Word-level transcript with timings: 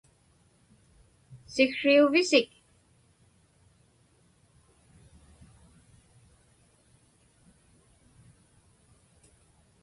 Siksriuvisik? 1.55 2.49